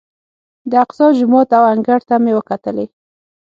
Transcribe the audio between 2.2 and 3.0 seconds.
مې وکتلې.